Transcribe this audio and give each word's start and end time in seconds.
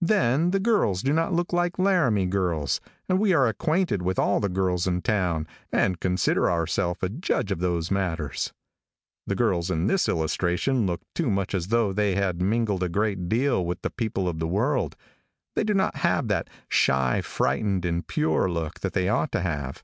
Then 0.00 0.52
the 0.52 0.60
girls 0.60 1.02
do 1.02 1.12
not 1.12 1.34
look 1.34 1.52
like 1.52 1.78
Laramie 1.78 2.24
girls, 2.24 2.80
and 3.06 3.18
we 3.20 3.34
are 3.34 3.46
acquainted 3.46 4.00
with 4.00 4.18
all 4.18 4.40
the 4.40 4.48
girls 4.48 4.86
in 4.86 5.02
town, 5.02 5.46
and 5.70 6.00
consider 6.00 6.50
ourself 6.50 7.02
a 7.02 7.10
judge 7.10 7.52
of 7.52 7.58
those 7.58 7.90
matters. 7.90 8.54
The 9.26 9.34
girls 9.36 9.70
in 9.70 9.86
this 9.86 10.08
illustration 10.08 10.86
look 10.86 11.02
too 11.14 11.28
much 11.30 11.54
as 11.54 11.66
though 11.66 11.92
they 11.92 12.14
had 12.14 12.40
mingled 12.40 12.82
a 12.82 12.88
great 12.88 13.28
deal 13.28 13.62
with 13.62 13.82
the 13.82 13.90
people 13.90 14.26
of 14.26 14.38
the 14.38 14.48
world. 14.48 14.96
They 15.54 15.64
do 15.64 15.74
not 15.74 15.96
have 15.96 16.28
that 16.28 16.48
shy, 16.70 17.20
frightened 17.20 17.84
and 17.84 18.06
pure 18.06 18.50
look 18.50 18.80
that 18.80 18.94
they 18.94 19.10
ought 19.10 19.32
to 19.32 19.42
have. 19.42 19.82